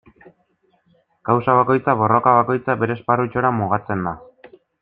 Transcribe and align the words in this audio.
Kausa 1.29 1.55
bakoitza, 1.59 1.95
borroka 2.01 2.35
bakoitza, 2.39 2.79
bere 2.85 2.99
esparrutxora 3.01 3.55
mugatzen 3.63 4.07
da. 4.09 4.19